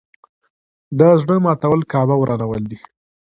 [0.99, 2.79] د زړه ماتول کعبه ورانول دي.